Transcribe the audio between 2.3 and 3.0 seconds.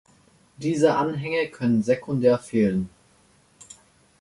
fehlen.